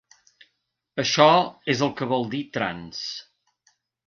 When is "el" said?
1.89-1.93